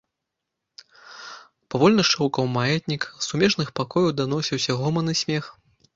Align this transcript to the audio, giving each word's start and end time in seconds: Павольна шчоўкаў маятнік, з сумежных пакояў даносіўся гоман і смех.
Павольна 1.75 2.07
шчоўкаў 2.09 2.49
маятнік, 2.57 3.01
з 3.19 3.27
сумежных 3.29 3.67
пакояў 3.81 4.09
даносіўся 4.21 4.71
гоман 4.81 5.07
і 5.15 5.17
смех. 5.21 5.43